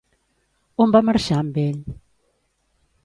On 0.85 0.95
va 0.95 1.01
marxar 1.09 1.37
amb 1.41 1.59
ell? 1.67 1.79